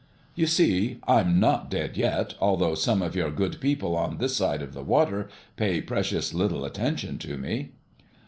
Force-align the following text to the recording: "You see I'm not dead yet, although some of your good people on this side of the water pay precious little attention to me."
"You 0.33 0.47
see 0.47 0.97
I'm 1.07 1.39
not 1.39 1.69
dead 1.69 1.95
yet, 1.95 2.33
although 2.41 2.73
some 2.73 3.03
of 3.03 3.15
your 3.15 3.29
good 3.29 3.61
people 3.61 3.95
on 3.95 4.17
this 4.17 4.35
side 4.35 4.63
of 4.63 4.73
the 4.73 4.81
water 4.81 5.29
pay 5.57 5.79
precious 5.79 6.33
little 6.33 6.65
attention 6.65 7.19
to 7.19 7.37
me." 7.37 7.73